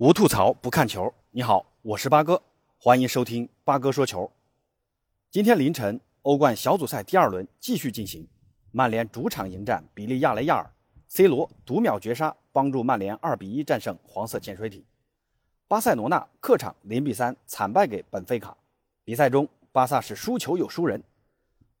[0.00, 1.12] 无吐槽不看球。
[1.32, 2.40] 你好，我是八哥，
[2.78, 4.30] 欢迎收听八哥说球。
[5.28, 8.24] 今天凌晨，欧冠小组赛第二轮继续进行，
[8.70, 10.70] 曼联主场迎战比利亚雷亚尔
[11.08, 14.84] ，C 罗读秒绝杀帮助曼联二比一战胜黄色潜水艇。
[15.66, 18.56] 巴塞罗那客场零比三惨败给本菲卡。
[19.02, 21.02] 比赛中，巴萨是输球有输人。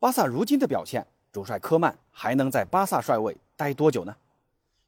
[0.00, 4.16] 巴萨如今的表现，主帅科曼还能在巴萨帅位待多久呢？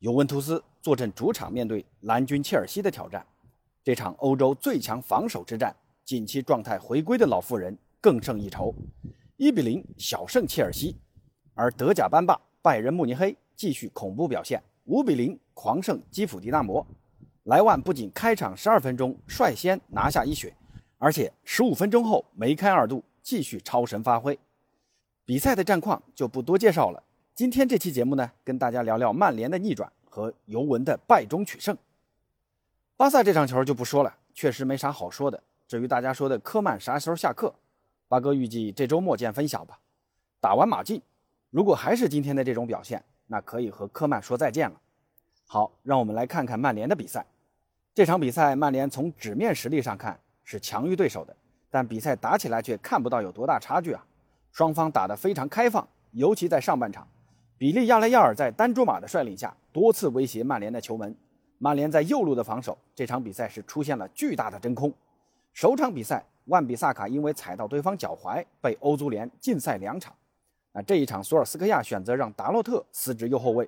[0.00, 3.24] 尤文图斯坐镇主场面对蓝军切尔西的挑战，
[3.82, 8.74] 这场欧洲最强防守之战，近期状态回归的老妇人更胜一筹，
[9.38, 10.94] 一比零小胜切尔西。
[11.54, 16.86] 而德甲班霸拜仁慕尼黑继续恐怖表现，五比零狂胜基辅迪纳摩。
[17.44, 20.54] 莱万不仅开场十二分钟率先拿下一血，
[20.98, 24.38] 而且十五分钟后梅开二度，继续超神发挥。
[25.24, 27.02] 比赛的战况就不多介绍了。
[27.34, 31.76] 今天这期节目呢，跟大家聊聊曼联的逆转和尤文的败中取胜。
[32.96, 35.42] 巴萨这场球就不说了，确实没啥好说的。
[35.66, 37.52] 至于大家说的科曼啥时候下课，
[38.06, 39.76] 八哥预计这周末见分晓吧。
[40.40, 41.02] 打完马竞，
[41.50, 44.80] 如果还是今天的这种表现，那可以和科曼说再见了。
[45.48, 47.26] 好，让我们来看看曼联的比赛。
[47.92, 51.34] 这场比赛，曼联从纸面实力上看是强于对手的，
[51.70, 54.06] 但比赛打起来却看不到有多大差距啊。
[54.52, 57.08] 双方打得非常开放，尤其在上半场，
[57.64, 61.16] 比利亚雷亚尔在丹朱马的率领下多次威胁曼联的球门。
[61.56, 64.92] 曼联在右路的防守，这场比赛是出现了巨大的真空。
[65.54, 70.14] 首场比赛，万比萨卡因为踩到对方脚踝被欧足联禁赛两场。
[70.72, 73.66] 那这一场，索尔斯克亚选择让达洛特司职右后卫，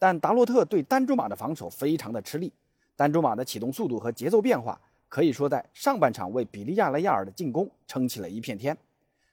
[0.00, 2.52] 但达洛特对丹朱马的防守非常的吃力。
[2.96, 4.76] 丹朱马的启动速度和节奏变化，
[5.08, 8.76] 可以说在上半场为比利亚雷亚尔的进攻撑起了一片天。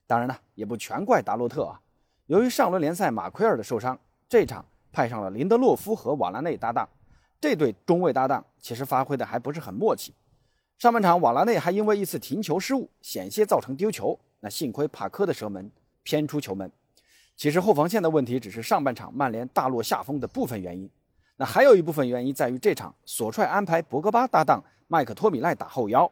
[0.05, 1.81] 当然呢，也不全怪达洛特啊。
[2.27, 6.89] 由于上轮联赛马奎尔的受伤，这场派上了林德洛夫和瓦拉内搭档。
[7.39, 10.11] 这对中卫搭档其实发挥的还不是很默契。
[10.79, 14.19] 上半场瓦拉内还因为一次停球失误，险些造成丢球。
[14.39, 16.71] 那幸亏帕科的射门偏出球门。
[17.35, 20.89] 其实后防线的问题只是上半场曼联大落下风的部分原因。
[21.37, 26.11] 那还有一部分原因在于这场索帅安排博格巴搭档麦克托米奈打后腰。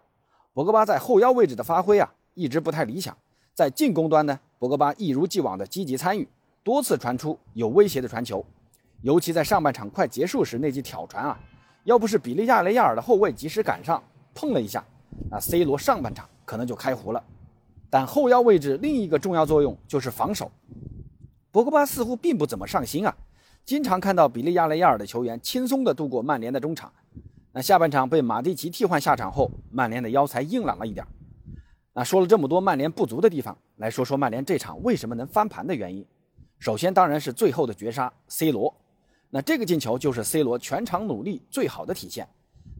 [0.53, 3.17] 博格巴在后腰位置的发挥啊，一直不太理想。
[3.55, 6.25] 在进攻端呢，博格巴一如既往的积极参与，
[6.63, 8.45] 多次传出有威胁的传球，
[9.01, 11.37] 尤其在上半场快结束时那记挑传啊，
[11.83, 14.01] 要不是比利亚雷亚尔的后卫及时赶上
[14.33, 14.81] 碰了一下，
[15.29, 17.21] 那 C 罗上半场可能就开胡了。
[17.89, 20.49] 但后腰位置另一个重要作用就是防守，
[21.51, 23.13] 博格巴似乎并不怎么上心啊，
[23.65, 26.89] 经常看到比利亚雷亚尔的球员轻松地度过曼联的中场。
[27.51, 31.05] 那下半场被马蒂奇替换下场后，曼联的腰才硬朗了一点。
[31.95, 36.05] 那说了这么多曼联不足的地方，来说说曼联这场为什么能翻盘的原因。
[36.59, 38.73] 首先当然是最后的绝杀，C 罗。
[39.29, 42.27] 那这个进球就是 C 罗全场努力最好的体现，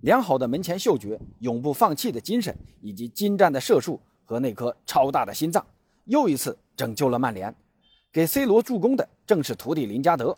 [0.02, 5.66] 良好的门前嗅觉、永不放弃的精神，以及精湛的射术和那颗超大的心脏，
[6.06, 7.54] 又一次拯救了曼联。
[8.12, 10.38] 给 C 罗助攻的正是徒弟林加德。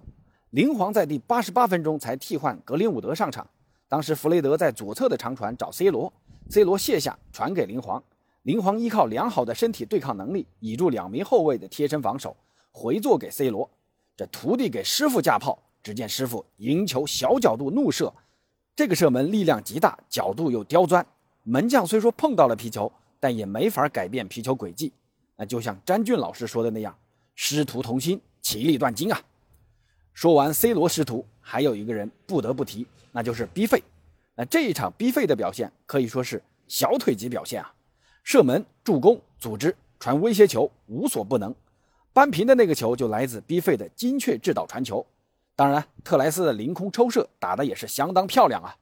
[0.51, 3.45] 林皇在第八十八分钟才替换格林伍德上场，
[3.89, 6.11] 当时弗雷德在左侧的长传找 C 罗
[6.49, 8.01] ，C 罗卸下传给林皇。
[8.45, 12.37] 林皇依靠良好的身体对抗能力，倚住两名后卫的贴身防守，
[12.71, 13.67] 回做给 C 罗。
[14.15, 18.13] 这徒弟给师傅架炮，只见师傅迎球小角度怒射，
[18.75, 21.03] 这个射门力量极大，角度又刁钻。
[21.41, 24.93] 门将虽说碰到了皮球，但也没法改变皮球轨迹。
[25.35, 26.95] 那就像詹俊老师说的那样，
[27.33, 29.19] 师徒同心，其利断金啊。
[30.13, 33.81] 说完 C 罗师徒，还有一个人不得不提，那就是 B 费。
[34.35, 37.73] 那这一场 B 费的表现可以说是小腿级表现啊。
[38.25, 41.53] 射门、助攻、组织、传威胁球，无所不能。
[42.11, 45.05] 扳平的那个球就来自 B 费的精确制导传球。
[45.55, 48.75] 当然，特莱斯的凌空抽射打的也是相当漂亮啊。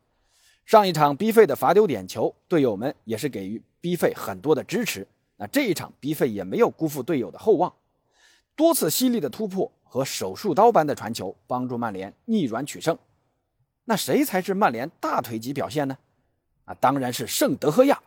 [0.65, 5.05] 上一场 B 费的罚丢点球，队友们也是给予 B 费很多的支持。
[5.35, 7.73] 那这一场 B 费也没有辜负队友的厚望，
[8.55, 12.97] 多次犀利的突破和手术刀般的传球，帮助曼联逆转取胜。
[13.83, 15.97] 那谁才是曼联大腿级表现呢？
[16.63, 18.01] 啊，当然是圣德赫亚。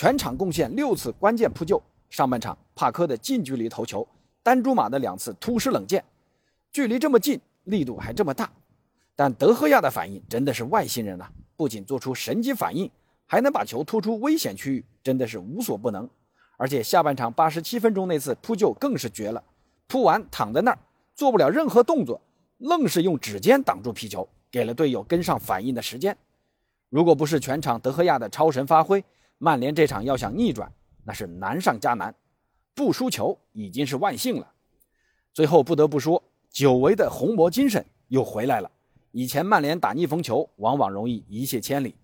[0.00, 4.08] 全场贡献六次关键扑救，上半场帕科的近距离头球，
[4.42, 6.02] 丹朱马的两次突施冷箭，
[6.72, 8.50] 距离这么近，力度还这么大，
[9.14, 11.28] 但德赫亚的反应真的是外星人呐！
[11.54, 12.90] 不仅做出神级反应，
[13.26, 16.08] 还能把球突出危险区域，真的是无所不能。
[16.56, 19.44] 而且下半场八十七分钟那次扑救更是绝了，
[19.86, 20.78] 扑完躺在那儿
[21.14, 22.18] 做不了任何动作，
[22.56, 26.16] 愣是用指尖挡住皮球，给了队友跟上反应的时间。
[26.88, 29.04] 如果不是全场德赫亚的超神发挥，
[29.42, 30.70] 曼联这场要想逆转，
[31.02, 32.14] 那是难上加难，
[32.74, 34.46] 不输球已经是万幸了。
[35.32, 38.70] 最后不得不说，久违的红魔精神又回来了。
[39.12, 41.94] 以前曼联打逆风球往往容易一泻千里，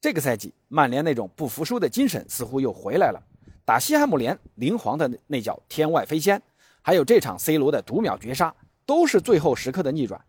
[0.00, 3.22] 这个赛季，曼联那种不服输的精神似乎又回来了。
[3.64, 6.42] 打西汉姆联，林皇的那脚天外飞仙，
[6.82, 8.52] 还有这场 C 罗的读秒绝杀，
[8.84, 10.20] 都是最后时刻的逆转。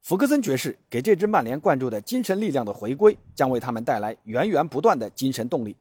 [0.00, 5.76] 福克森爵士给这支曼联灌注的精神力量的回归，将为他们带来源源不断的精神动力。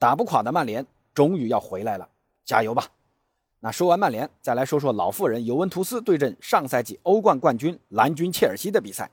[0.00, 2.08] 打不垮的曼联终于要回来了，
[2.42, 2.86] 加油吧！
[3.58, 9.10] 那说完曼联，再来说说老妇人尤文图斯对阵上赛季欧冠冠军蓝军切尔西的比赛。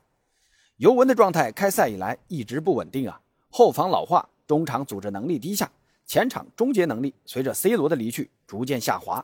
[0.78, 3.20] 尤文的状态开赛以来一直不稳定啊，
[3.50, 5.70] 后防老化，中场组织能力低下，
[6.06, 9.22] 前场终结能力随着 C 罗的离去逐渐下滑。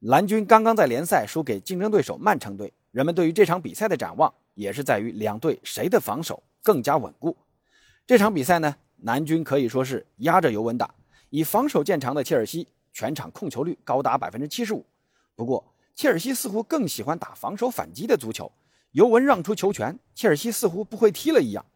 [0.00, 7.34] 蓝军刚刚在联赛输给竞争对手曼城队，人们对于这场比赛的展望也是在于两队谁的防守更加稳固。
[8.06, 10.94] 这场比赛呢，南军可以说是压着尤文打，
[11.28, 12.66] 以防守见长的切尔西。
[12.90, 14.86] 全场控球率高达百分之七十五，
[15.34, 15.64] 不过
[15.96, 18.50] 切尔西似乎更喜欢打防守反击的足球。
[18.92, 21.66] 尤文让出球权，切尔西似乎不会踢了一样。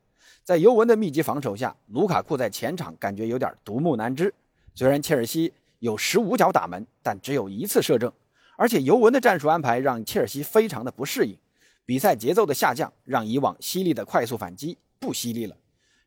[0.44, 4.32] 在尤文的密集防守下，卢卡库在前场感觉有点独木难支。
[4.76, 8.12] 虽然切尔西有十五脚打门，但只有一次射正。
[8.56, 11.36] 而且尤文的战术安排让切尔西非常的不适应，
[11.84, 15.56] 比赛节奏的下降让以往犀利的快速反击不犀利了，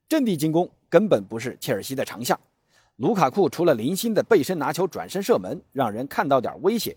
[0.08, 2.38] 阵地进攻根本不是切尔西的长项。
[2.98, 6.96] 卢卡库除了零星的背身拿球、转身射门，让人看到点威胁，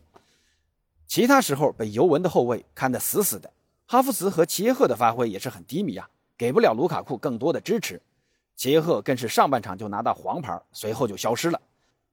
[1.07, 3.51] 其他时候被尤文的后卫看得死死的。
[3.87, 8.03] 哈弗茨和齐耶赫的发挥也是很低迷啊，给不了卢卡库更多的支持。
[8.57, 11.61] 齐耶赫更是上半场就拿到黄牌，随后就消失了。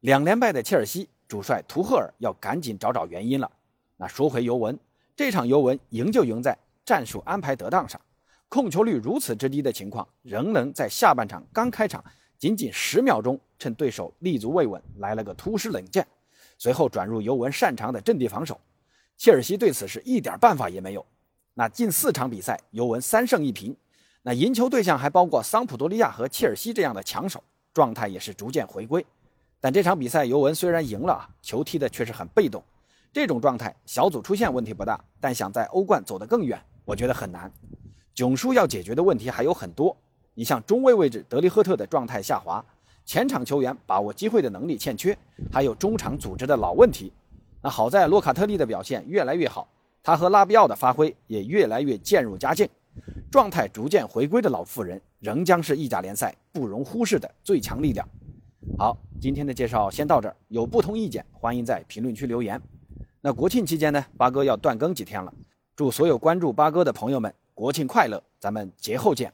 [0.01, 3.51] 两连败的切尔西主帅图赫尔要赶紧找找原因了。
[3.98, 4.80] 那说回尤文，
[5.16, 8.00] 这场尤文赢就赢在战术安排得当上，
[8.51, 12.03] 控球率如此之低的情况，仍能在下半场刚开场。
[12.38, 16.06] 仅仅十秒钟，趁对手立足未稳，来了个突施冷箭，
[16.57, 18.59] 随后转入尤文擅长的阵地防守。
[19.15, 21.06] 切尔西对此是一点办法也没有。
[21.53, 23.74] 那近四场比赛，尤文三胜一平，
[24.21, 27.42] 那赢球对象还包括桑普多利亚和切尔西这样的强手，
[27.74, 29.06] 状态也是逐渐回归。
[29.62, 32.62] 但这场比赛尤文虽然赢了啊，球踢的却是很被动。
[33.13, 37.50] 这种状态，小组出线问题不大，但想在欧冠走得更远，我觉得很难。
[38.13, 39.95] 囧叔要解决的问题还有很多。
[40.33, 42.63] 你像中卫位置，德里赫特的状态下滑，
[43.05, 45.17] 前场球员把握机会的能力欠缺，
[45.51, 47.11] 还有中场组织的老问题。
[47.61, 49.67] 那好在洛卡特利的表现越来越好，
[50.01, 52.67] 他和拉比奥的发挥也越来越渐入佳境，
[53.29, 58.07] 状态逐渐回归的老妇人仍将是意甲联赛不容忽视的最强力量。
[58.77, 62.61] 好，今天的介绍先到这儿，有不同意见欢迎在评论区留言。
[63.19, 65.31] 那国庆期间呢，八哥要断更几天了，
[65.75, 69.33] 祝所有关注八哥的朋友们国庆快乐，咱们节后见。